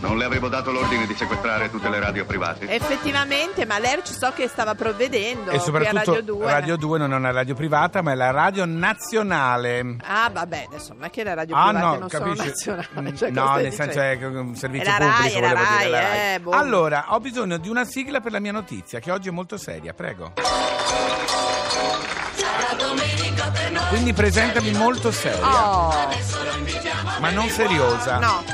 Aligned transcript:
Non 0.00 0.18
le 0.18 0.24
avevo 0.24 0.48
dato 0.48 0.70
l'ordine 0.72 1.06
di 1.06 1.14
sequestrare 1.14 1.70
tutte 1.70 1.88
le 1.88 2.00
radio 2.00 2.26
private. 2.26 2.66
Effettivamente, 2.68 3.64
ma 3.64 3.78
l'ERC 3.78 4.08
so 4.08 4.32
che 4.34 4.48
stava 4.48 4.74
provvedendo 4.74 5.50
E 5.50 5.54
qui 5.54 5.56
a 5.56 5.60
soprattutto 5.60 6.10
Radio 6.14 6.22
2. 6.22 6.50
Radio 6.50 6.76
2 6.76 6.98
non 6.98 7.12
è 7.12 7.16
una 7.16 7.30
radio 7.30 7.54
privata, 7.54 8.02
ma 8.02 8.12
è 8.12 8.14
la 8.14 8.30
radio 8.32 8.64
nazionale. 8.66 9.96
Ah, 10.02 10.28
vabbè, 10.32 10.66
adesso 10.68 10.92
non 10.94 11.04
è 11.04 11.10
che 11.10 11.22
le 11.24 11.34
radio 11.34 11.56
Ah 11.56 11.68
private 11.70 11.84
no, 11.86 11.98
non 11.98 12.08
capisci? 12.08 12.36
sono 12.36 12.76
nazionali. 12.76 13.10
Mm, 13.12 13.14
cioè, 13.16 13.30
no, 13.30 13.54
nel 13.54 13.72
senso 13.72 14.00
dicendo? 14.00 14.00
è 14.02 14.18
che 14.18 14.24
un 14.38 14.54
servizio 14.56 14.88
È 14.88 14.90
la 14.90 14.98
Rai, 14.98 15.10
pubblico, 15.16 15.40
la 15.40 15.48
volevo 15.48 15.64
Rai, 15.64 15.78
dire 15.78 15.90
la 15.90 16.00
Rai. 16.00 16.34
eh, 16.34 16.40
boh. 16.40 16.50
Allora, 16.50 17.04
ho 17.08 17.20
bisogno 17.20 17.56
di 17.58 17.68
una 17.68 17.84
sigla 17.84 18.20
per 18.20 18.32
la 18.32 18.40
mia 18.40 18.52
notizia, 18.52 18.98
che 18.98 19.10
oggi 19.12 19.28
è 19.28 19.32
molto 19.32 19.56
seria, 19.56 19.94
prego. 19.94 20.32
Quindi 23.88 24.12
presentami 24.12 24.72
molto 24.72 25.12
seria, 25.12 25.70
Oh, 25.70 25.94
ma 27.20 27.30
non 27.30 27.48
seriosa. 27.48 28.18
no. 28.18 28.44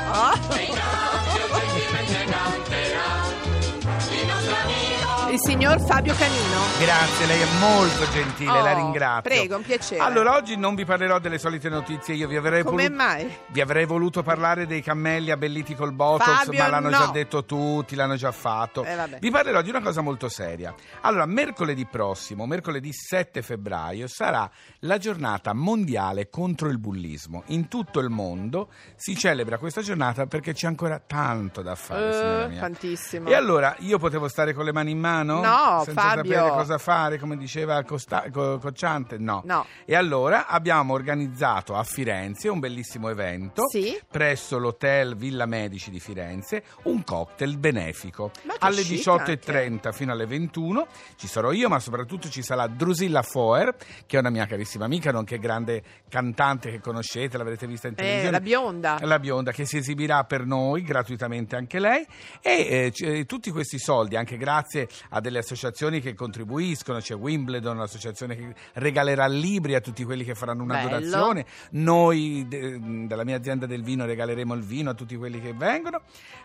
Il 5.33 5.39
signor 5.39 5.81
Fabio 5.81 6.13
Canino. 6.13 6.61
Grazie, 6.79 7.25
lei 7.25 7.41
è 7.41 7.47
molto 7.59 8.07
gentile, 8.11 8.51
la 8.51 8.73
Oh, 8.73 8.75
ringrazio. 8.75 9.31
Prego, 9.31 9.55
un 9.55 9.63
piacere. 9.63 9.99
Allora, 9.99 10.35
oggi 10.35 10.55
non 10.55 10.75
vi 10.75 10.85
parlerò 10.85 11.17
delle 11.17 11.39
solite 11.39 11.69
notizie, 11.69 12.13
io 12.13 12.27
vi 12.27 12.35
avrei 12.35 12.61
mai? 12.91 13.35
Vi 13.47 13.59
avrei 13.59 13.85
voluto 13.85 14.21
parlare 14.21 14.67
dei 14.67 14.83
cammelli 14.83 15.31
abbelliti 15.31 15.73
col 15.73 15.91
botox, 15.91 16.45
Fabio, 16.45 16.59
ma 16.59 16.69
l'hanno 16.69 16.89
no. 16.89 16.97
già 16.97 17.07
detto 17.07 17.45
tutti, 17.45 17.95
l'hanno 17.95 18.15
già 18.15 18.31
fatto. 18.31 18.83
Eh. 18.83 19.17
Vi 19.19 19.31
parlerò 19.31 19.63
di 19.63 19.69
una 19.69 19.81
cosa 19.81 20.01
molto 20.01 20.29
seria. 20.29 20.71
Allora, 21.01 21.25
mercoledì 21.25 21.87
prossimo, 21.87 22.45
mercoledì 22.45 22.93
7 22.93 23.41
febbraio, 23.41 24.05
sarà 24.05 24.47
la 24.81 24.99
giornata 24.99 25.53
mondiale 25.55 26.29
contro 26.29 26.69
il 26.69 26.77
bullismo. 26.77 27.41
In 27.47 27.67
tutto 27.69 27.99
il 28.01 28.09
mondo 28.11 28.69
si 28.95 29.17
celebra 29.17 29.57
questa 29.57 29.81
giornata 29.81 30.27
perché 30.27 30.53
c'è 30.53 30.67
ancora 30.67 30.99
tanto 30.99 31.63
da 31.63 31.73
fare, 31.73 32.49
mia. 32.49 32.59
tantissimo. 32.59 33.29
E 33.29 33.33
allora, 33.33 33.75
io 33.79 33.97
potevo 33.97 34.27
stare 34.27 34.53
con 34.53 34.63
le 34.63 34.71
mani 34.71 34.91
in 34.91 34.99
mano? 34.99 35.21
No, 35.23 35.81
senza 35.85 36.01
Fabio. 36.01 36.31
sapere 36.33 36.49
cosa 36.51 36.77
fare, 36.77 37.17
come 37.19 37.37
diceva 37.37 37.83
Costa- 37.83 38.29
Co- 38.31 38.57
Cocciante? 38.59 39.17
No. 39.17 39.41
No. 39.45 39.65
E 39.85 39.95
allora 39.95 40.47
abbiamo 40.47 40.93
organizzato 40.93 41.75
a 41.75 41.83
Firenze 41.83 42.49
un 42.49 42.59
bellissimo 42.59 43.09
evento 43.09 43.67
Sì. 43.69 43.99
presso 44.09 44.57
l'hotel 44.57 45.15
Villa 45.15 45.45
Medici 45.45 45.89
di 45.91 45.99
Firenze, 45.99 46.63
un 46.83 47.03
cocktail 47.03 47.57
benefico. 47.57 48.31
Alle 48.59 48.81
chic 48.81 48.99
18.30 48.99 49.91
fino 49.91 50.11
alle 50.11 50.25
21 50.25 50.87
ci 51.15 51.27
sarò 51.27 51.51
io, 51.51 51.69
ma 51.69 51.79
soprattutto 51.79 52.29
ci 52.29 52.41
sarà 52.43 52.67
Drusilla 52.67 53.21
Foer, 53.21 53.75
che 54.05 54.17
è 54.17 54.19
una 54.19 54.29
mia 54.29 54.45
carissima 54.45 54.85
amica, 54.85 55.11
nonché 55.11 55.39
grande 55.39 55.81
cantante 56.09 56.69
che 56.71 56.79
conoscete, 56.79 57.37
l'avrete 57.37 57.67
vista 57.67 57.87
in 57.87 57.95
televisione. 57.95 58.27
Eh, 58.27 58.31
la 58.31 58.39
bionda. 58.39 58.97
La 59.01 59.19
bionda 59.19 59.51
che 59.51 59.65
si 59.65 59.77
esibirà 59.77 60.23
per 60.23 60.45
noi 60.45 60.81
gratuitamente 60.83 61.55
anche 61.55 61.79
lei 61.79 62.05
e 62.41 62.51
eh, 62.85 62.91
c- 62.91 63.01
eh, 63.03 63.25
tutti 63.25 63.51
questi 63.51 63.77
soldi 63.79 64.15
anche 64.15 64.37
grazie 64.37 64.87
a 65.15 65.19
delle 65.21 65.39
associazioni 65.39 66.01
che 66.01 66.15
contribuiscono, 66.15 66.99
c'è 66.99 67.15
Wimbledon, 67.15 67.77
l'associazione 67.77 68.35
che 68.35 68.55
regalerà 68.73 69.27
libri 69.27 69.75
a 69.75 69.79
tutti 69.79 70.03
quelli 70.03 70.23
che 70.23 70.33
faranno 70.33 70.63
una 70.63 70.75
Bello. 70.83 70.89
donazione, 70.99 71.45
noi 71.71 72.45
de- 72.47 72.79
della 73.07 73.23
mia 73.23 73.37
azienda 73.37 73.65
del 73.67 73.83
vino 73.83 74.05
regaleremo 74.05 74.53
il 74.55 74.63
vino 74.63 74.89
a 74.89 74.93
tutti 74.93 75.15
quelli 75.15 75.39
che 75.39 75.53
vengono. 75.53 76.01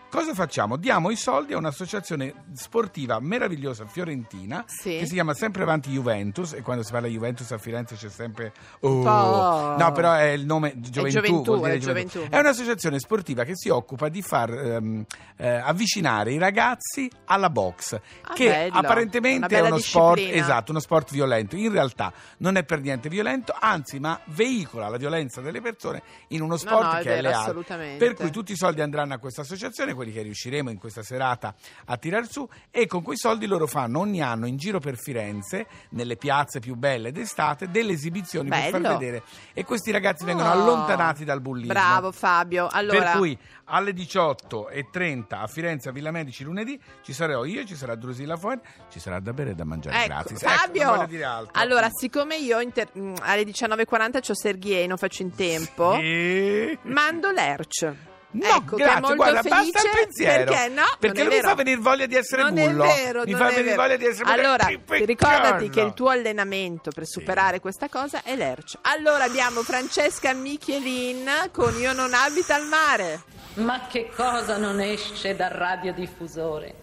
Cosa 0.09 0.33
facciamo? 0.33 0.75
Diamo 0.75 1.11
i 1.11 1.15
soldi 1.15 1.53
a 1.53 1.57
un'associazione 1.57 2.45
sportiva 2.53 3.19
meravigliosa 3.19 3.85
fiorentina 3.85 4.63
Sì. 4.67 4.97
che 4.97 5.05
si 5.05 5.13
chiama 5.13 5.35
sempre 5.35 5.61
avanti 5.61 5.91
Juventus 5.91 6.53
e 6.53 6.61
quando 6.63 6.81
si 6.83 6.91
parla 6.91 7.07
di 7.07 7.13
Juventus 7.13 7.51
a 7.51 7.59
Firenze 7.59 7.95
c'è 7.95 8.09
sempre 8.09 8.51
oh. 8.79 9.01
po'- 9.03 9.75
no 9.77 9.91
però 9.93 10.13
è 10.13 10.29
il 10.29 10.45
nome 10.45 10.73
Gioventù, 10.79 11.19
Gioventù, 11.21 11.43
vuol 11.57 11.61
dire 11.61 11.75
è 11.75 11.77
Gioventù. 11.77 12.25
è 12.27 12.39
un'associazione 12.39 12.97
sportiva 12.99 13.43
che 13.43 13.51
si 13.55 13.69
occupa 13.69 14.09
di 14.09 14.23
far 14.23 14.49
ehm, 14.51 15.05
eh, 15.37 15.47
avvicinare 15.47 16.31
i 16.33 16.39
ragazzi 16.39 17.09
alla 17.25 17.49
box, 17.51 17.93
Ah, 18.23 18.33
che 18.33 18.47
bello. 18.49 18.77
apparentemente 18.79 19.45
è 19.45 19.49
bella 19.49 19.67
uno 19.67 19.77
sport, 19.77 20.15
disciplina. 20.17 20.43
esatto, 20.43 20.71
uno 20.71 20.79
sport 20.79 21.11
violento. 21.11 21.55
In 21.55 21.71
realtà 21.71 22.11
non 22.37 22.55
è 22.57 22.63
per 22.63 22.81
niente 22.81 23.09
violento, 23.09 23.55
anzi, 23.57 23.99
ma 23.99 24.19
veicola 24.25 24.89
la 24.89 24.97
violenza 24.97 25.39
delle 25.39 25.61
persone 25.61 26.01
in 26.29 26.41
uno 26.41 26.57
sport 26.57 26.83
no, 26.83 26.91
è 26.93 26.95
che 26.95 26.99
è 27.01 27.03
vero, 27.15 27.21
leale. 27.29 27.35
assolutamente. 27.43 28.05
Per 28.05 28.15
cui 28.15 28.31
tutti 28.31 28.51
i 28.53 28.55
soldi 28.57 28.81
andranno 28.81 29.13
a 29.13 29.17
questa 29.19 29.41
associazione, 29.41 29.93
quelli 29.99 30.13
che 30.13 30.21
riusciremo 30.21 30.69
in 30.69 30.77
questa 30.77 31.03
serata 31.03 31.53
a 31.85 31.97
tirar 31.97 32.25
su, 32.25 32.47
e 32.71 32.87
con 32.87 33.01
quei 33.01 33.17
soldi 33.17 33.45
loro 33.47 33.67
fanno 33.67 33.99
ogni 33.99 34.21
anno 34.21 34.47
in 34.47 34.55
giro 34.55 34.79
per 34.79 34.95
Firenze, 34.97 35.67
nelle 35.89 36.15
piazze 36.15 36.59
più 36.59 36.75
belle 36.75 37.11
d'estate, 37.11 37.69
delle 37.69 37.91
esibizioni 37.91 38.47
per 38.49 38.69
far 38.69 38.79
Bello. 38.81 38.97
vedere. 38.97 39.23
E 39.53 39.65
questi 39.65 39.91
ragazzi 39.91 40.23
vengono 40.23 40.47
Oh, 40.49 40.53
allontanati 40.53 41.25
dal 41.25 41.41
bullismo. 41.41 41.73
Bravo 41.73 42.11
Fabio. 42.13 42.67
Allora, 42.71 43.11
Per 43.11 43.17
cui 43.17 43.37
alle 43.65 43.91
18.30 43.93 45.35
a 45.41 45.47
Firenze 45.47 45.89
a 45.89 45.91
Villa 45.91 46.11
Medici 46.11 46.43
lunedì 46.43 46.79
ci 47.03 47.13
sarò 47.13 47.43
io, 47.45 47.65
ci 47.65 47.75
sarà 47.75 47.95
Drusilla 47.95 48.37
Foen, 48.37 48.61
ci 48.89 48.99
sarà 48.99 49.19
da 49.19 49.33
bere 49.33 49.51
e 49.51 49.55
da 49.55 49.65
mangiare 49.65 50.05
Ecco. 50.05 50.35
Fabio, 50.37 50.93
Ecco, 50.95 51.05
dire 51.05 51.23
altro. 51.25 51.51
allora, 51.59 51.89
siccome 51.91 52.37
io 52.37 52.59
inter- 52.61 52.93
mh, 52.95 53.15
alle 53.21 53.43
19.40 53.43 54.19
c'ho 54.21 54.33
Serghiei, 54.35 54.87
non 54.87 54.97
faccio 54.97 55.21
in 55.21 55.35
tempo, 55.35 55.95
Sì. 55.99 56.77
mando 56.83 57.31
l'Erc. 57.31 57.93
No, 58.31 58.45
ecco, 58.47 58.75
che 58.75 58.83
è 58.83 58.85
grazie, 58.85 59.01
molto 59.01 59.15
guarda, 59.15 59.41
basta 59.41 59.81
il 59.81 59.89
pensiero. 60.03 60.43
perché 60.51 60.67
no, 60.69 60.83
Perché 60.99 61.23
non, 61.23 61.33
mi 61.33 61.39
fa 61.41 61.55
venire 61.55 61.77
voglia 61.81 62.05
di 62.05 62.15
essere 62.15 62.43
non 62.43 62.53
bullo. 62.53 62.83
è 62.83 62.87
vero, 63.03 63.23
Mi 63.23 63.31
non 63.31 63.39
fa 63.39 63.45
è 63.47 63.49
venire 63.55 63.69
vero. 63.71 63.81
voglia 63.81 63.95
di 63.97 64.05
essere 64.05 64.31
allora 64.31 64.65
bullo. 64.65 65.05
ricordati 65.05 65.69
che 65.69 65.81
il 65.81 65.93
tuo 65.95 66.09
allenamento 66.09 66.91
per 66.91 67.07
superare 67.07 67.59
questa 67.59 67.89
cosa 67.89 68.21
è 68.23 68.35
l'Erc 68.35 68.77
allora 68.81 69.23
abbiamo 69.23 69.63
Francesca 69.63 70.31
Michelin 70.33 71.27
con 71.51 71.73
Io 71.79 71.91
non 71.93 72.13
abito 72.13 72.53
al 72.53 72.67
mare 72.67 73.21
Ma 73.55 73.87
che 73.87 74.11
cosa 74.15 74.57
non 74.57 74.79
esce 74.79 75.35
dal 75.35 75.49
radiodiffusore? 75.49 76.75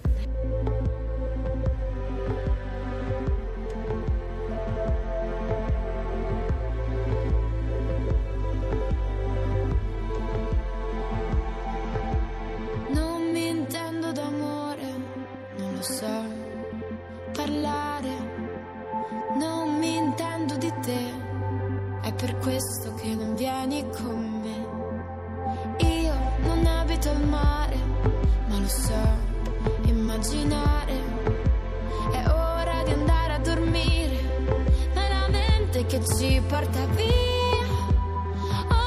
Che 35.99 36.05
ci 36.17 36.43
porta 36.47 36.84
via, 36.95 37.65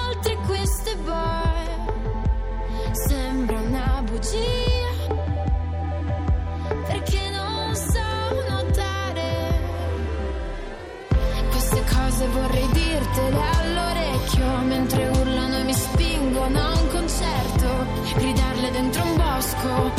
oltre 0.08 0.36
queste 0.46 0.96
boie 0.97 1.68
sembra 2.92 3.59
una 3.59 4.03
bugia. 4.03 5.18
Perché 6.88 7.30
non 7.31 7.75
so 7.75 8.50
nuotare 8.50 9.59
queste 11.50 11.84
cose 11.94 12.28
vorrei 12.28 12.68
dirtele 12.74 13.41
all'orecchio. 13.58 14.46
Mentre 14.66 15.08
urlano 15.08 15.58
e 15.58 15.64
mi 15.64 15.74
spingono 15.74 16.59
a 16.59 16.80
un 16.80 16.88
concerto 16.90 17.68
gridarle 18.18 18.72
dentro 18.72 19.03
un 19.03 19.16
bosco 19.16 19.98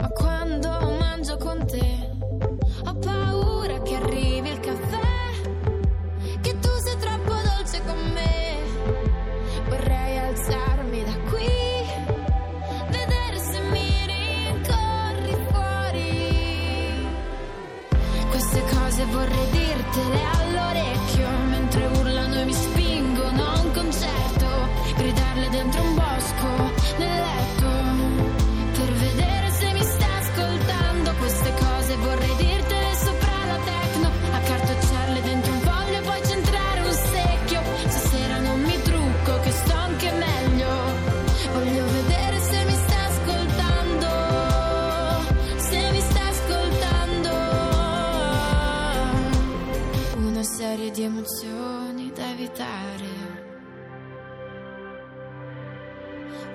ma 0.00 0.08
quando 0.08 0.68
mangio 0.98 1.36
con 1.36 1.66
te 1.66 2.01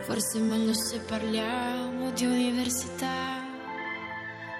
Forse 0.02 0.38
è 0.38 0.42
meglio 0.42 0.74
se 0.74 1.00
parliamo 1.00 2.12
di 2.12 2.26
università 2.26 3.44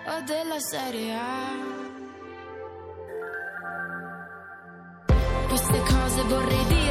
o 0.08 0.22
della 0.26 0.60
serie 0.60 1.14
A. 1.14 1.76
Queste 5.48 5.80
cose 5.80 6.22
vorrei 6.24 6.66
dirtele 6.66 6.87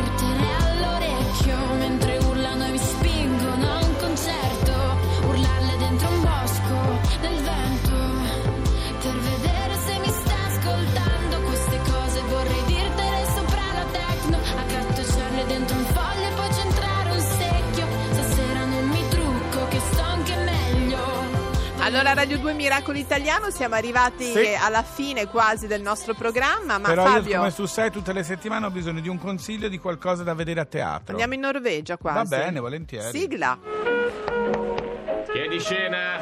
Allora, 21.87 22.15
Radio 22.15 22.39
2 22.39 22.53
Miracolo 22.55 22.99
Italiano, 22.99 23.49
siamo 23.51 23.77
arrivati 23.77 24.25
Sì. 24.33 24.55
alla 24.61 24.83
fine 24.83 25.29
quasi 25.29 25.69
del 25.69 25.83
nostro 25.83 26.15
programma, 26.15 26.79
ma 26.79 26.89
Però 26.89 27.05
Fabio, 27.05 27.31
io 27.31 27.37
come 27.39 27.51
su 27.53 27.65
sai 27.67 27.93
tutte 27.93 28.13
le 28.13 28.25
settimane 28.25 28.67
ho 28.67 28.71
bisogno 28.71 29.01
di 29.01 29.09
un 29.09 29.19
consiglio 29.19 29.69
di 29.69 29.79
qualcosa 29.79 30.25
da 30.25 30.35
vedere 30.35 30.59
a 30.61 30.65
teatro. 30.65 31.11
andiamo 31.13 31.35
in 31.35 31.41
Norvegia 31.41 31.97
quasi. 31.97 32.17
Va 32.29 32.37
bene, 32.39 32.59
volentieri. 32.59 33.17
Sigla. 33.17 33.57
Chiedi 35.33 35.61
scena. 35.61 36.21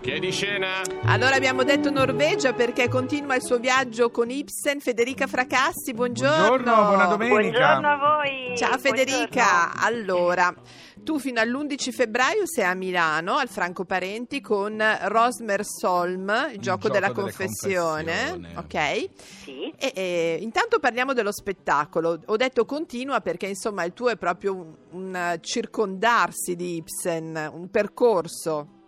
Chiedi 0.00 0.30
scena. 0.32 0.68
Allora 1.06 1.34
abbiamo 1.34 1.62
detto 1.64 1.90
Norvegia 1.90 2.52
perché 2.54 2.88
continua 2.88 3.34
il 3.34 3.42
suo 3.42 3.58
viaggio 3.58 4.10
con 4.10 4.30
Ibsen, 4.30 4.80
Federica 4.80 5.26
Fracassi, 5.26 5.92
buongiorno. 5.92 6.46
Buongiorno, 6.46 6.86
buona 6.86 7.04
domenica. 7.06 7.58
Buongiorno 7.58 7.88
a 7.88 7.96
voi. 8.16 8.56
Ciao 8.56 8.78
Federica, 8.78 9.70
Buongiorno. 9.74 9.80
allora 9.84 10.54
tu 11.02 11.18
fino 11.18 11.40
all'11 11.40 11.90
febbraio 11.90 12.42
sei 12.46 12.64
a 12.64 12.74
Milano 12.74 13.36
al 13.36 13.48
Franco 13.48 13.84
Parenti 13.84 14.40
con 14.40 14.82
Rosmer 15.02 15.64
Solm, 15.64 16.28
il, 16.52 16.58
gioco, 16.60 16.82
gioco 16.82 16.88
della 16.88 17.12
confessione, 17.12 18.52
ok? 18.56 19.08
Sì. 19.42 19.72
E, 19.76 19.92
e, 19.94 20.38
intanto 20.40 20.78
parliamo 20.78 21.12
dello 21.12 21.32
spettacolo. 21.32 22.20
Ho 22.26 22.36
detto 22.36 22.64
continua 22.64 23.20
perché 23.20 23.46
insomma 23.46 23.84
il 23.84 23.92
tuo 23.92 24.08
è 24.08 24.16
proprio 24.16 24.54
un, 24.54 24.74
un 24.90 25.38
circondarsi 25.40 26.56
di 26.56 26.76
Ibsen, 26.76 27.50
un 27.52 27.70
percorso. 27.70 28.78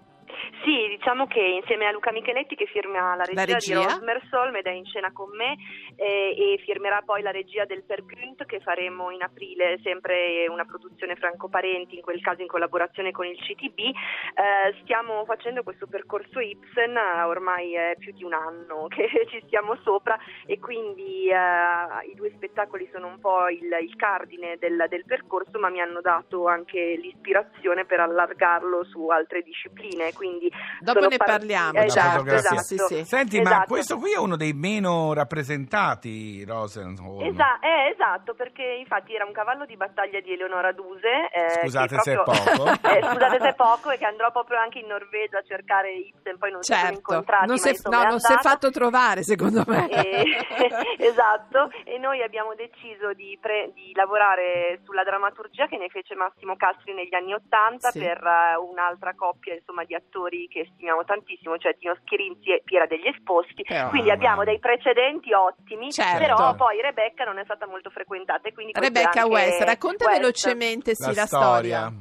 Sì, 0.64 0.88
diciamo 0.88 1.26
che 1.26 1.40
insieme 1.40 1.86
a 1.86 1.92
Luca 1.92 2.12
Micheletti 2.12 2.54
che 2.54 2.66
firma 2.66 3.14
la 3.16 3.24
regia, 3.24 3.40
La 3.40 3.44
regia. 3.44 3.78
di 3.78 3.84
Rosmer 3.84 4.22
Solm 4.30 4.56
ed 4.56 4.66
è 4.66 4.70
in 4.70 4.84
scena 4.84 5.12
con 5.12 5.28
me 5.36 5.56
eh, 5.96 6.34
e 6.36 6.62
firmerà 6.64 7.02
poi 7.02 7.22
la 7.22 7.30
regia 7.30 7.64
del 7.64 7.82
Per 7.84 8.04
Günt 8.04 8.44
che 8.44 8.60
faremo 8.60 9.10
in 9.10 9.22
aprile, 9.22 9.78
sempre 9.82 10.46
una 10.48 10.64
produzione 10.64 11.16
Franco 11.16 11.48
Parenti, 11.48 11.96
in 11.96 12.02
quel 12.02 12.20
caso 12.20 12.42
in 12.42 12.48
collaborazione 12.48 13.10
con 13.12 13.26
il 13.26 13.38
CTB. 13.38 13.78
Eh, 13.78 14.74
stiamo 14.82 15.24
facendo 15.24 15.62
questo 15.62 15.86
percorso 15.86 16.40
Ibsen, 16.40 16.96
eh, 16.96 17.22
ormai 17.22 17.74
è 17.74 17.96
più 17.98 18.12
di 18.12 18.24
un 18.24 18.32
anno 18.34 18.86
che 18.92 19.08
ci 19.28 19.42
stiamo 19.46 19.76
sopra 19.82 20.18
e 20.46 20.58
quindi 20.58 21.28
eh, 21.28 22.10
i 22.10 22.14
due 22.14 22.30
spettacoli 22.34 22.88
sono 22.92 23.06
un 23.08 23.18
po' 23.18 23.48
il, 23.48 23.68
il 23.82 23.96
cardine 23.96 24.56
del, 24.58 24.86
del 24.88 25.04
percorso 25.04 25.58
ma 25.58 25.68
mi 25.68 25.80
hanno 25.80 26.00
dato 26.00 26.46
anche 26.46 26.96
l'ispirazione 26.96 27.84
per 27.84 28.00
allargarlo 28.00 28.84
su 28.84 29.08
altre 29.08 29.42
discipline. 29.42 30.12
Quindi 30.22 30.52
Dopo 30.78 31.00
ne 31.08 31.16
par- 31.16 31.26
parliamo, 31.26 31.80
Eh, 31.80 31.90
certo, 31.90 32.10
fotografia. 32.18 32.58
sì, 32.60 32.76
sì. 32.78 33.04
Senti, 33.04 33.40
ma 33.40 33.50
Esatto. 33.50 33.66
questo 33.66 33.96
qui 33.98 34.12
è 34.12 34.18
uno 34.18 34.36
dei 34.36 34.52
meno 34.52 35.12
rappresentati, 35.14 36.44
Rosenholm. 36.44 37.22
Esa- 37.24 37.58
eh, 37.58 37.90
esatto, 37.92 38.34
perché 38.34 38.62
infatti 38.62 39.14
era 39.14 39.24
un 39.24 39.32
cavallo 39.32 39.66
di 39.66 39.76
battaglia 39.76 40.20
di 40.20 40.32
Eleonora 40.32 40.70
Duse. 40.72 41.28
eh, 41.32 41.48
Scusate 41.62 41.96
che 41.96 42.02
se 42.02 42.12
è 42.12 42.14
proprio- 42.22 42.56
poco. 42.56 42.70
Eh, 42.92 43.02
scusate 43.02 43.38
se 43.40 43.48
è 43.48 43.54
poco, 43.54 43.90
e 43.90 43.98
che 43.98 44.04
andrò 44.04 44.30
proprio 44.30 44.58
anche 44.58 44.78
in 44.78 44.86
Norvegia 44.86 45.38
a 45.38 45.42
cercare 45.42 45.92
Ibsen, 45.92 46.38
poi 46.38 46.50
non 46.52 46.62
si 46.62 46.72
sono 46.72 46.84
Certo, 46.84 46.98
incontrati. 46.98 47.46
non 47.46 47.54
ma 47.56 47.60
si 47.62 47.68
è, 47.68 47.70
insomma, 47.72 48.02
no, 48.02 48.08
non 48.10 48.20
si 48.20 48.32
è 48.32 48.36
fatto 48.38 48.70
trovare 48.70 49.22
secondo 49.24 49.64
me. 49.66 49.88
E- 49.88 50.24
esatto, 51.02 51.70
e 51.84 51.98
noi 51.98 52.22
abbiamo 52.22 52.54
deciso 52.54 53.12
di, 53.14 53.36
pre- 53.40 53.72
di 53.74 53.92
lavorare 53.94 54.80
sulla 54.84 55.02
drammaturgia 55.02 55.66
che 55.66 55.78
ne 55.78 55.88
fece 55.88 56.14
Massimo 56.14 56.54
Castri 56.56 56.94
negli 56.94 57.14
anni 57.14 57.32
Ottanta 57.34 57.90
Sì. 57.90 57.98
per 58.00 58.18
eh, 58.22 58.56
un'altra 58.56 59.14
coppia 59.14 59.54
insomma, 59.54 59.84
di 59.84 59.94
attori 59.94 60.10
che 60.48 60.68
stimiamo 60.74 61.04
tantissimo, 61.04 61.56
cioè 61.58 61.76
Tino 61.78 61.96
Schirinzi 62.02 62.50
e 62.50 62.62
Piera 62.64 62.86
degli 62.86 63.06
Esposti. 63.06 63.62
Però- 63.62 63.88
quindi 63.88 64.10
abbiamo 64.10 64.44
dei 64.44 64.58
precedenti 64.58 65.32
ottimi, 65.32 65.90
Certo. 65.90 66.18
però 66.18 66.54
poi 66.54 66.80
Rebecca 66.80 67.24
non 67.24 67.38
è 67.38 67.44
stata 67.44 67.66
molto 67.66 67.90
frequentata. 67.90 68.48
e 68.48 68.52
Rebecca 68.72 69.26
West, 69.26 69.62
racconta 69.62 70.06
West. 70.06 70.18
velocemente 70.18 70.94
sì, 70.94 71.02
la, 71.02 71.12
la, 71.12 71.26
storia. 71.26 71.92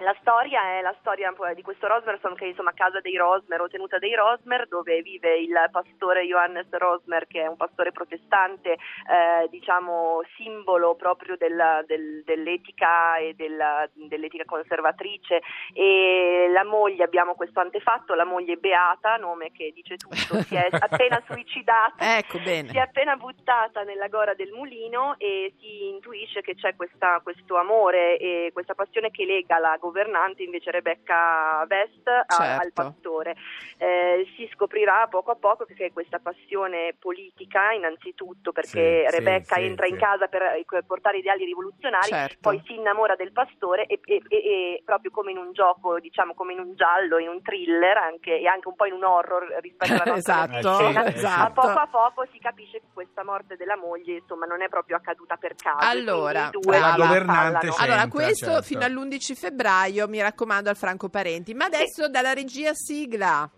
La 0.00 0.14
storia 0.20 0.78
è 0.78 0.80
la 0.80 0.94
storia 1.00 1.34
di 1.54 1.62
questo 1.62 1.86
Rosmerson 1.86 2.34
che 2.36 2.44
è 2.44 2.48
insomma 2.48 2.72
casa 2.72 3.00
dei 3.00 3.16
Rosmer 3.16 3.60
o 3.60 3.68
tenuta 3.68 3.98
dei 3.98 4.14
Rosmer 4.14 4.68
dove 4.68 5.02
vive 5.02 5.38
il 5.38 5.52
pastore 5.72 6.24
Johannes 6.24 6.66
Rosmer 6.70 7.26
che 7.26 7.42
è 7.42 7.46
un 7.46 7.56
pastore 7.56 7.90
protestante 7.92 8.72
eh, 8.72 9.48
diciamo 9.50 10.22
simbolo 10.36 10.94
proprio 10.94 11.36
del- 11.36 11.84
del- 11.86 12.22
dell'etica 12.24 13.16
e 13.16 13.34
della- 13.34 13.88
dell'etica 13.94 14.44
conservatrice. 14.44 15.40
E 15.74 16.48
la 16.52 16.64
moglie 16.64 17.02
abbiamo 17.04 17.34
questo 17.34 17.60
antefatto 17.60 18.14
la 18.14 18.24
moglie 18.24 18.56
Beata 18.56 19.16
nome 19.16 19.50
che 19.52 19.72
dice 19.74 19.96
tutto 19.96 20.40
si 20.42 20.54
è 20.54 20.68
appena 20.78 21.20
suicidata 21.28 22.18
Ecco, 22.18 22.38
si 22.38 22.76
è 22.76 22.80
appena 22.80 23.16
buttata 23.16 23.82
nella 23.82 24.08
gora 24.08 24.34
del 24.34 24.50
mulino 24.52 25.16
e 25.18 25.52
si 25.58 25.88
intuisce 25.88 26.40
che 26.40 26.54
c'è 26.54 26.76
questa- 26.76 27.20
questo 27.22 27.56
amore 27.56 28.16
e 28.18 28.50
questa 28.52 28.74
passione 28.74 29.10
che 29.10 29.24
lega 29.24 29.58
la 29.58 29.76
governante, 29.88 30.42
invece 30.42 30.70
Rebecca 30.70 31.66
West, 31.68 32.06
a- 32.06 32.24
Certo. 32.28 32.62
al 32.62 32.72
pastore. 32.72 33.36
Eh, 33.78 34.26
si 34.36 34.48
scoprirà 34.54 35.06
poco 35.08 35.30
a 35.32 35.36
poco 35.36 35.64
che 35.64 35.86
è 35.86 35.92
questa 35.92 36.18
passione 36.18 36.94
politica, 36.98 37.72
innanzitutto 37.72 38.52
perché 38.52 39.06
Sì, 39.08 39.16
Rebecca 39.16 39.54
sì, 39.56 39.62
entra 39.62 39.86
sì. 39.86 39.92
in 39.92 39.98
casa 39.98 40.26
per 40.26 40.42
eh, 40.42 40.64
portare 40.86 41.18
ideali 41.18 41.44
rivoluzionari, 41.44 42.08
Certo. 42.08 42.38
poi 42.40 42.60
si 42.66 42.74
innamora 42.74 43.14
del 43.16 43.32
pastore 43.32 43.86
e, 43.86 44.00
e- 44.04 44.22
e- 44.28 44.36
e 44.36 44.82
proprio 44.84 45.10
come 45.10 45.30
in 45.30 45.38
un 45.38 45.52
gioco, 45.52 45.98
diciamo 46.00 46.34
come 46.34 46.52
in 46.52 46.60
un 46.60 46.74
giallo, 46.74 47.18
in 47.18 47.28
un 47.28 47.42
thriller 47.42 47.96
anche, 47.96 48.38
e 48.38 48.46
anche 48.46 48.68
un 48.68 48.74
po' 48.74 48.86
in 48.86 48.92
un 48.94 49.04
horror 49.04 49.46
rispetto 49.60 49.92
alla 49.92 50.02
nostra 50.16 50.16
Esatto, 50.58 50.78
Eh 50.80 50.92
sì, 50.92 50.96
a 50.96 51.06
esatto. 51.08 51.52
poco 51.60 51.78
a 51.78 51.86
poco 51.90 52.26
si 52.32 52.38
capisce 52.38 52.80
che 52.80 52.86
questa 52.92 53.24
morte 53.24 53.56
della 53.56 53.76
moglie 53.76 54.16
insomma 54.18 54.46
non 54.46 54.62
è 54.62 54.68
proprio 54.68 54.96
accaduta 54.96 55.36
per 55.36 55.54
caso 55.54 55.78
Allora, 55.80 56.48
due 56.50 56.74
si 56.74 56.80
La 56.80 56.94
governante 56.96 57.68
c'è. 57.68 57.84
Allora, 57.84 58.08
questo 58.08 58.46
certo. 58.46 58.62
fino 58.62 58.84
all'11 58.84 59.34
febbraio, 59.34 59.77
mi 60.08 60.20
raccomando, 60.20 60.70
al 60.70 60.76
Franco 60.76 61.08
Parenti. 61.08 61.54
Ma 61.54 61.66
adesso 61.66 62.08
dalla 62.08 62.32
regia 62.32 62.72
sigla. 62.74 63.50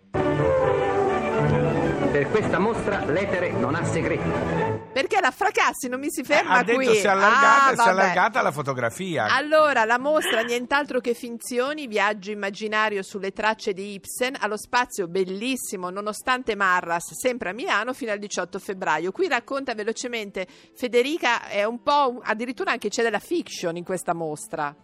Per 2.11 2.29
questa 2.29 2.59
mostra 2.59 3.05
l'etere 3.05 3.51
non 3.51 3.73
ha 3.73 3.83
segreti. 3.85 4.79
Perché 4.91 5.21
la 5.21 5.31
Fracassi 5.31 5.87
non 5.87 6.01
mi 6.01 6.09
si 6.09 6.21
ferma 6.23 6.55
ha 6.55 6.63
detto 6.63 6.77
qui. 6.79 6.95
si 6.95 7.05
è 7.05 7.09
allargata, 7.09 7.65
Ah, 7.67 7.75
si 7.75 7.87
è 7.87 7.91
allargata 7.91 8.41
la 8.41 8.51
fotografia. 8.51 9.27
Allora, 9.33 9.85
la 9.85 9.97
mostra 9.97 10.41
nient'altro 10.41 10.99
che 10.99 11.13
finzioni, 11.13 11.87
viaggio 11.87 12.31
immaginario 12.31 13.01
sulle 13.01 13.31
tracce 13.31 13.71
di 13.71 13.93
Ibsen 13.93 14.35
allo 14.41 14.57
spazio 14.57 15.07
bellissimo, 15.07 15.89
nonostante 15.89 16.55
Marras, 16.55 17.13
sempre 17.17 17.51
a 17.51 17.53
Milano, 17.53 17.93
fino 17.93 18.11
al 18.11 18.19
18 18.19 18.59
febbraio. 18.59 19.13
Qui 19.13 19.29
racconta 19.29 19.73
velocemente 19.73 20.45
Federica, 20.75 21.47
è 21.47 21.63
un 21.63 21.81
po', 21.81 22.19
addirittura 22.21 22.71
anche 22.71 22.89
c'è 22.89 23.03
della 23.03 23.19
fiction 23.19 23.77
in 23.77 23.85
questa 23.85 24.13
mostra. 24.13 24.75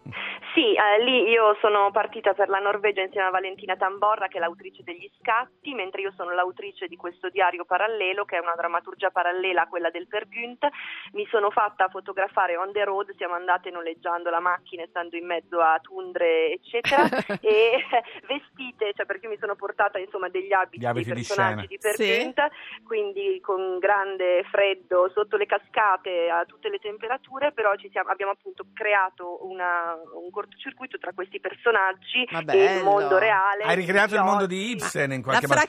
Sì, 0.58 0.74
eh, 0.74 1.04
lì 1.04 1.30
io 1.30 1.56
sono 1.62 1.92
partita 1.92 2.34
per 2.34 2.50
la 2.50 2.58
Norvegia 2.58 3.04
insieme 3.04 3.28
a 3.28 3.30
Valentina 3.30 3.76
Tamborra 3.76 4.28
che 4.28 4.38
è 4.38 4.40
l'autrice 4.40 4.82
degli 4.82 5.08
scatti, 5.22 5.76
mentre 5.76 6.02
io 6.02 6.12
sono 6.18 6.32
l'autrice 6.34 6.88
di 6.88 6.96
questo 6.96 7.30
diario 7.30 7.64
parallelo 7.64 8.26
che 8.26 8.38
è 8.38 8.40
una 8.40 8.56
drammaturgia 8.56 9.12
parallela 9.12 9.62
a 9.62 9.68
quella 9.68 9.92
del 9.92 10.08
Per 10.08 10.28
Günt. 10.28 10.68
Mi 11.12 11.28
sono 11.30 11.52
fatta 11.52 11.90
fotografare 11.90 12.58
on 12.58 12.72
the 12.72 12.84
road, 12.86 13.14
siamo 13.18 13.36
andate 13.36 13.70
noleggiando 13.70 14.32
la 14.32 14.40
macchina, 14.40 14.84
stando 14.90 15.16
in 15.16 15.28
mezzo 15.28 15.60
a 15.60 15.78
tundre, 15.80 16.50
eccetera, 16.54 17.04
e 17.40 17.86
vestite, 18.28 18.94
cioè 18.96 19.06
perché 19.06 19.28
mi 19.28 19.38
sono 19.38 19.54
portata 19.54 20.00
insomma 20.00 20.28
degli 20.28 20.54
abiti, 20.54 20.80
Gli 20.80 20.86
abiti 20.88 21.06
dei 21.12 21.22
di 21.22 21.28
personaggi 21.28 21.68
scena. 21.68 21.68
di 21.68 21.78
Per 21.78 21.94
Sì. 21.94 22.34
Quindi 22.84 23.40
con 23.42 23.78
grande 23.78 24.44
freddo 24.50 25.08
sotto 25.14 25.38
le 25.38 25.46
cascate 25.46 26.32
a 26.32 26.46
tutte 26.46 26.70
le 26.70 26.80
temperature, 26.80 27.52
però 27.52 27.76
ci 27.76 27.90
siamo- 27.92 28.10
abbiamo 28.10 28.32
appunto 28.32 28.66
creato 28.74 29.46
una- 29.46 29.94
un 29.94 30.02
cortocircuito 30.32 30.46
tra 31.00 31.12
questi 31.14 31.40
personaggi 31.40 32.24
e 32.24 32.78
il 32.78 32.84
mondo 32.84 33.18
reale. 33.18 33.64
Hai 33.64 33.76
ricreato 33.76 34.16
il 34.16 34.24
mondo 34.24 34.46
di. 34.46 34.72
Ibsen 34.72 35.12
in 35.12 35.22
qualche 35.22 35.48
modo. 35.48 35.62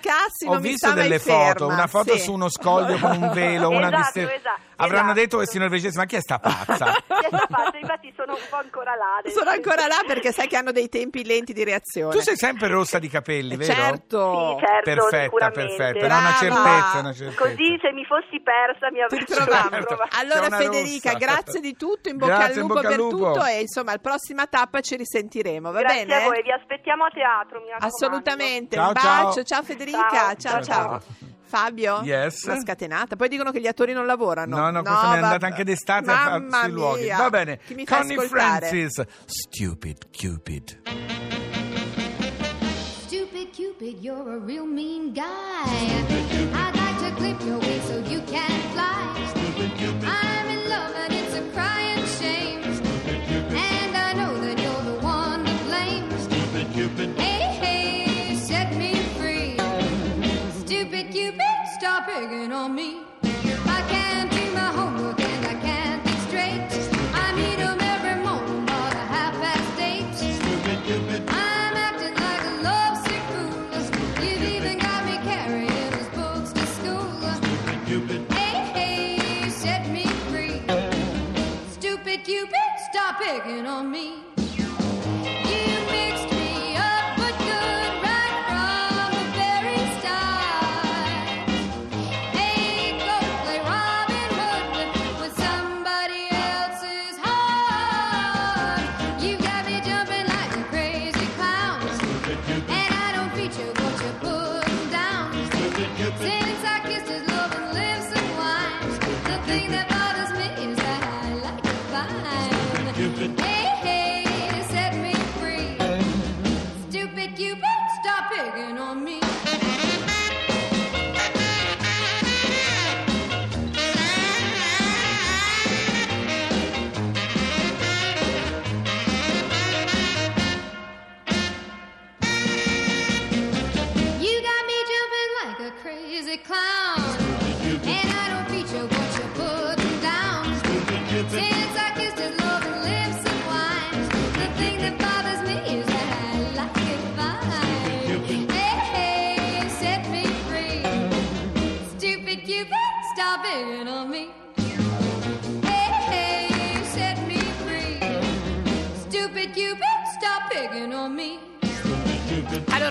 Ho 0.46 0.58
visto 0.58 0.92
delle 0.92 1.18
foto, 1.18 1.66
ferma, 1.66 1.74
una 1.74 1.86
foto 1.86 2.16
sì. 2.16 2.20
su 2.20 2.32
uno 2.32 2.48
scoglio 2.48 2.98
con 2.98 3.22
un 3.22 3.32
velo, 3.32 3.68
una 3.70 3.88
Esatto, 3.88 4.34
esatto. 4.34 4.67
Avranno 4.78 5.02
Esatto. 5.10 5.20
detto 5.20 5.36
questi 5.36 5.58
norvegesi, 5.58 5.96
ma 5.96 6.04
chi 6.06 6.16
è 6.16 6.20
sta 6.20 6.38
pazza? 6.42 6.86
Chi 7.06 7.24
è 7.24 7.28
sta 7.28 7.46
pazza? 7.48 7.78
Infatti 7.78 8.12
sono 8.16 8.32
un 8.34 8.40
po' 8.50 8.56
ancora 8.56 8.94
là. 8.94 9.30
Sono 9.30 9.50
ancora 9.50 9.86
là 9.86 10.02
perché 10.06 10.32
sai 10.32 10.46
che 10.48 10.56
hanno 10.56 10.72
dei 10.72 10.88
tempi 10.88 11.24
lenti 11.24 11.52
di 11.52 11.62
reazione. 11.64 12.12
tu 12.14 12.20
sei 12.20 12.36
sempre 12.36 12.68
rossa 12.68 12.98
di 12.98 13.08
capelli, 13.08 13.56
vero? 13.56 13.72
Certo. 13.72 14.56
Sì, 14.58 14.64
certo, 14.66 14.90
Perfetta, 14.90 15.22
sicuramente. 15.24 15.76
perfetta. 15.76 16.06
No, 16.08 16.18
una 16.18 16.32
certezza, 16.38 16.98
una 16.98 17.12
certezza. 17.12 17.42
Così 17.42 17.78
se 17.80 17.92
mi 17.92 18.04
fossi 18.04 18.40
persa 18.40 18.90
mi 18.90 19.02
avrei 19.02 19.24
trovavo. 19.24 19.68
Certo. 19.70 19.98
Allora 20.18 20.56
Federica, 20.56 21.12
rossa. 21.12 21.24
grazie 21.24 21.60
di 21.60 21.76
tutto, 21.76 22.08
in 22.08 22.16
bocca 22.16 22.36
Grazie, 22.36 22.54
al 22.54 22.60
lupo 22.60 22.74
bocca 22.74 22.88
per 22.88 22.96
lupo. 22.98 23.16
tutto 23.32 23.44
e 23.44 23.60
insomma 23.60 23.92
al 23.92 24.00
prossima 24.00 24.46
tappa 24.46 24.80
ci 24.80 24.96
risentiremo, 24.96 25.70
va 25.72 25.80
Grazie 25.80 26.06
bene? 26.06 26.22
a 26.22 26.26
voi, 26.26 26.42
vi 26.42 26.52
aspettiamo 26.52 27.04
a 27.04 27.10
teatro, 27.10 27.60
mi 27.60 27.68
raccomando. 27.70 27.94
Assolutamente, 27.96 28.76
Ciao, 28.76 28.86
un 28.86 28.92
bacio, 28.92 29.32
ciao. 29.32 29.44
ciao, 29.44 29.62
Federica, 29.62 30.34
ciao 30.36 30.62
Ciao, 30.62 30.62
ciao. 30.62 31.36
Fabio? 31.48 32.00
Yes. 32.02 32.42
Una 32.44 32.60
scatenata. 32.60 33.16
Poi 33.16 33.28
dicono 33.28 33.50
che 33.50 33.60
gli 33.60 33.66
attori 33.66 33.92
non 33.92 34.06
lavorano. 34.06 34.56
No, 34.56 34.70
no, 34.70 34.82
questa 34.82 35.08
mi 35.08 35.14
è 35.14 35.22
andata 35.22 35.46
anche 35.46 35.64
d'estate 35.64 36.10
a 36.10 36.38
Mamma 36.38 36.62
sui 36.62 36.70
luoghi. 36.72 37.02
mia. 37.04 37.16
Va 37.16 37.30
bene. 37.30 37.58
Chi 37.66 37.74
mi 37.74 37.84
fa 37.86 37.98
Connie 37.98 38.16
ascoltare? 38.16 38.66
Francis, 38.68 39.02
Stupid 39.24 39.98
Cupid. 40.16 40.80
Stupid 43.06 43.50
Cupid, 43.52 44.02
you're 44.02 44.34
a 44.34 44.38
real 44.38 44.66
mean 44.66 45.12
guy. 45.12 45.22
I'd 45.24 46.74
like 46.74 46.98
to 47.08 47.16
clip 47.16 47.40
your 47.44 47.58
wings 47.58 47.84
so 47.86 47.98
you 48.08 48.20
can 48.26 48.57
me. 62.68 63.07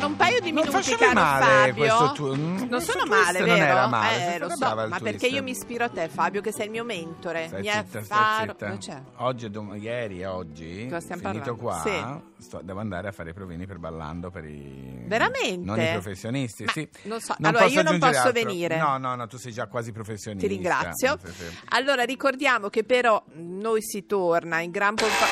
Un 0.08 0.16
paio 0.16 0.40
di 0.40 0.52
Non 0.52 0.64
minuti, 0.64 0.78
facevi 0.78 0.98
caro 0.98 1.14
male 1.14 1.46
Fabio. 1.46 1.74
questo 1.76 2.12
tuo- 2.14 2.36
mm, 2.36 2.58
non 2.70 2.82
sono 2.82 3.06
male, 3.06 3.40
non 3.40 3.48
vero? 3.50 3.64
era 3.66 3.88
male, 3.88 4.36
Eh, 4.36 4.40
lo 4.40 4.50
so, 4.50 4.76
ma 4.88 5.00
perché 5.00 5.28
io 5.28 5.44
mi 5.44 5.52
ispiro 5.52 5.84
a 5.86 5.90
te, 5.90 6.08
Fabio, 6.10 6.42
che 6.42 6.52
sei 6.52 6.66
il 6.66 6.72
mio 6.72 6.84
mentore. 6.84 7.48
Stai 7.48 7.62
mi 7.62 7.68
zitta, 7.70 8.04
stai 8.04 8.18
affaro- 8.18 8.52
zitta. 8.54 8.66
Cosa 8.68 8.78
c'è? 8.78 9.02
Oggi, 9.18 9.46
e 9.46 9.50
dom- 9.50 9.76
ieri 9.82 10.22
e 10.22 10.26
oggi, 10.26 10.66
finito 10.90 11.16
parlando? 11.22 11.56
qua, 11.56 12.22
sto- 12.40 12.62
devo 12.64 12.80
andare 12.80 13.08
a 13.10 13.12
fare 13.12 13.30
i 13.32 13.34
provini 13.34 13.66
per 13.68 13.78
ballando 13.78 14.30
per 14.32 14.46
i... 14.46 15.04
Veramente? 15.06 15.66
Non 15.66 15.80
i 15.80 15.92
professionisti, 15.92 16.64
Ma 16.66 16.72
sì. 16.72 16.88
non 17.04 17.20
so- 17.20 17.36
allora, 17.42 17.66
io 17.66 17.82
non 17.84 18.00
posso 18.00 18.18
altro. 18.20 18.32
venire. 18.32 18.78
No, 18.78 18.98
no, 18.98 19.16
no, 19.16 19.28
tu 19.28 19.38
sei 19.38 19.52
già 19.52 19.68
quasi 19.68 19.92
professionista. 19.92 20.48
Ti 20.48 20.54
ringrazio. 20.54 21.18
Sì, 21.24 21.32
sì. 21.32 21.58
Allora, 21.70 22.04
ricordiamo 22.04 22.70
che 22.70 22.84
però 22.84 23.24
noi 23.34 23.82
si 23.82 24.06
torna 24.06 24.60
in 24.62 24.72
gran 24.72 24.96
pompa. 24.96 25.26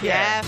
Chi 0.00 0.06
è? 0.08 0.40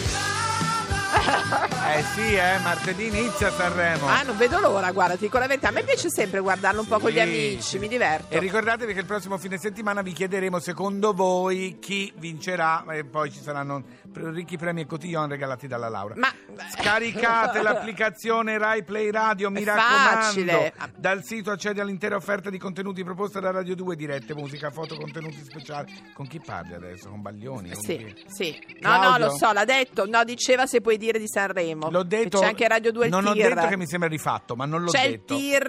Eh 1.89 2.03
sì, 2.03 2.35
eh, 2.35 2.59
martedì 2.63 3.07
inizia 3.07 3.51
Sanremo. 3.51 4.07
Ah, 4.09 4.23
non 4.23 4.37
vedo 4.37 4.59
l'ora, 4.59 4.91
guarda, 4.93 5.15
ti 5.15 5.21
dico 5.25 5.39
la 5.39 5.47
verità. 5.47 5.69
A 5.69 5.71
me 5.71 5.83
piace 5.85 6.11
sempre 6.11 6.41
guardarlo 6.41 6.81
un 6.83 6.87
po' 6.89 6.99
con 6.99 7.11
gli 7.11 7.15
Sì, 7.15 7.21
amici, 7.21 7.79
mi 7.79 7.89
diverto. 7.89 8.35
E 8.35 8.39
ricordatevi 8.39 8.93
che 8.93 9.01
il 9.01 9.07
prossimo 9.07 9.39
fine 9.39 9.57
settimana 9.57 10.03
vi 10.03 10.13
chiederemo 10.13 10.59
secondo 10.59 11.13
voi 11.15 11.79
chi 11.81 12.13
vincerà 12.17 12.85
e 12.91 13.05
poi 13.05 13.31
ci 13.31 13.41
saranno 13.41 13.83
ricchi 14.15 14.57
premi 14.59 14.83
e 14.83 14.87
cotillon 14.87 15.29
regalati 15.29 15.67
dalla 15.67 15.89
Laura. 15.89 16.15
Ma 16.17 16.33
Scaricate 16.71 17.61
l'applicazione 17.63 18.59
Rai 18.59 18.83
Play 18.83 19.11
Radio, 19.11 19.51
mi 19.51 19.63
È 19.63 19.65
raccomando. 19.65 20.21
facile. 20.21 20.75
Dal 20.97 21.23
sito 21.23 21.51
accedi 21.51 21.81
all'intera 21.81 22.17
offerta 22.17 22.51
di 22.51 22.59
contenuti 22.59 23.05
proposta 23.05 23.41
da 23.41 23.51
Radio 23.51 23.75
2, 23.75 23.97
dirette, 23.97 24.35
musica, 24.35 24.71
foto, 24.71 24.97
contenuti 24.97 25.43
speciali. 25.45 25.93
Con 26.13 26.27
chi 26.27 26.41
parli 26.41 26.75
adesso? 26.75 27.09
Con 27.11 27.23
Baglioni? 27.23 27.71
Con 27.71 27.83
Sì, 27.83 27.97
chi? 27.97 28.25
sì. 28.29 28.77
No, 28.81 28.91
no, 28.93 28.99
Claudio? 29.01 29.27
lo 29.27 29.37
so, 29.37 29.53
l'ha 29.53 29.65
detto. 29.65 30.07
No, 30.07 30.25
diceva 30.25 30.67
se 30.67 30.81
puoi 30.81 30.97
dire 30.97 31.19
di 31.19 31.29
Sanremo. 31.29 31.76
L'ho 31.79 32.03
Che 32.03 32.07
detto. 32.09 32.39
C'è 32.41 32.47
anche 32.47 32.69
Radio 32.69 32.93
2 32.93 33.05
il 33.05 33.11
Non 33.11 33.27
ho 33.27 33.33
tir. 33.33 33.55
detto 33.55 33.67
che 33.69 33.77
mi 33.77 33.87
sembra 33.87 34.09
rifatto, 34.09 34.57
ma 34.57 34.65
non 34.67 34.83
l'ho 34.83 34.91
C'è 34.91 35.09
detto. 35.11 35.35
il 35.35 35.41
tir. 35.41 35.67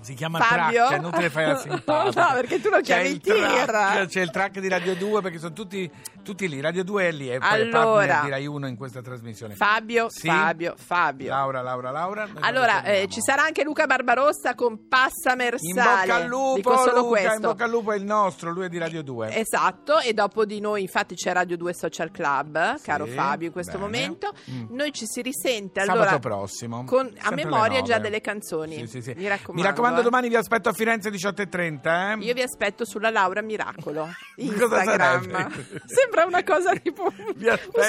Si 0.00 0.14
chiama 0.14 0.38
Fabio? 0.38 0.86
track, 0.86 0.92
è 0.92 0.96
inutile 0.98 1.30
fare 1.30 1.46
la 1.46 1.56
simpatica. 1.58 2.26
No, 2.28 2.32
perché 2.34 2.60
tu 2.60 2.68
lo 2.70 2.80
chiami 2.80 3.08
il 3.10 3.20
track, 3.20 4.06
C'è 4.06 4.20
il 4.20 4.30
track 4.30 4.58
di 4.60 4.68
Radio 4.68 4.94
2 4.96 5.20
perché 5.20 5.38
sono 5.38 5.52
tutti, 5.52 5.90
tutti 6.22 6.48
lì. 6.48 6.60
Radio 6.60 6.84
2 6.84 7.08
è 7.08 7.12
lì 7.12 7.30
e 7.30 7.38
poi 7.38 7.48
Allora. 7.62 8.20
di 8.24 8.30
Rai 8.30 8.46
1 8.46 8.66
in 8.68 8.76
questa 8.76 9.02
trasmissione. 9.02 9.54
Fabio, 9.54 10.06
Sì? 10.08 10.28
Fabio, 10.28 10.74
Fabio. 10.76 11.28
Laura, 11.28 11.60
Laura, 11.62 11.90
Laura. 11.90 12.28
Allora, 12.40 12.82
eh, 12.84 13.06
ci 13.10 13.20
sarà 13.20 13.42
anche 13.42 13.62
Luca 13.64 13.86
Barbarossa 13.86 14.54
con 14.54 14.88
Passa 14.88 15.32
In 15.32 15.36
Mersale. 15.36 16.06
bocca 16.06 16.14
al 16.14 16.26
lupo, 16.26 16.54
Dico 16.56 16.76
solo 16.78 16.96
Luca, 17.00 17.08
questo. 17.08 17.32
in 17.34 17.40
bocca 17.40 17.64
al 17.64 17.70
lupo 17.70 17.92
è 17.92 17.96
il 17.96 18.04
nostro, 18.04 18.50
lui 18.50 18.64
è 18.64 18.68
di 18.68 18.78
Radio 18.78 19.02
2. 19.02 19.34
Esatto, 19.34 19.98
e 19.98 20.14
dopo 20.14 20.44
di 20.44 20.60
noi 20.60 20.82
infatti 20.82 21.14
c'è 21.16 21.32
Radio 21.32 21.56
2 21.56 21.74
Social 21.74 22.10
Club, 22.10 22.76
Sì, 22.76 22.84
caro 22.84 23.06
Fabio, 23.06 23.46
in 23.48 23.52
questo 23.52 23.72
bene. 23.78 23.84
momento. 23.84 24.32
Mm. 24.50 24.64
Noi 24.70 24.92
ci 24.92 25.04
si 25.06 25.20
risente 25.22 25.80
Sabato 25.80 25.98
allora 26.00 26.18
prossimo. 26.18 26.84
con 26.84 27.12
a 27.20 27.30
memoria 27.32 27.82
già 27.82 27.98
delle 27.98 28.20
canzoni. 28.20 28.76
Sì, 28.78 28.86
sì, 28.86 29.02
sì. 29.02 29.14
Mi 29.16 29.26
raccomando. 29.28 29.52
Mi 29.54 29.62
raccomando, 29.62 29.87
eh. 29.96 30.02
domani 30.02 30.28
vi 30.28 30.36
aspetto 30.36 30.68
a 30.68 30.72
Firenze 30.72 31.10
18.30. 31.10 32.20
Eh? 32.20 32.24
Io 32.24 32.34
vi 32.34 32.42
aspetto 32.42 32.84
sulla 32.84 33.10
Laura 33.10 33.42
Miracolo. 33.42 34.08
Cosa 34.36 34.82
Instagram. 34.82 35.30
sarebbe? 35.30 35.66
Sembra 35.86 36.24
una 36.24 36.42
cosa 36.44 36.74
tipo 36.76 37.12
un 37.16 37.34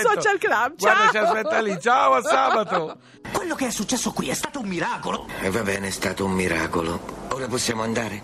social 0.03 0.37
club. 0.37 0.75
Guarda, 0.77 1.01
Ciao. 1.01 1.11
ci 1.11 1.17
aspetta 1.17 1.61
lì. 1.61 1.79
Ciao, 1.79 2.13
a 2.13 2.21
sabato. 2.21 2.97
Quello 3.31 3.55
che 3.55 3.67
è 3.67 3.71
successo 3.71 4.11
qui 4.11 4.29
è 4.29 4.33
stato 4.33 4.59
un 4.59 4.67
miracolo. 4.67 5.27
E 5.41 5.49
va 5.49 5.61
bene, 5.61 5.87
è 5.87 5.91
stato 5.91 6.25
un 6.25 6.31
miracolo. 6.31 6.99
Ora 7.29 7.47
possiamo 7.47 7.83
andare? 7.83 8.23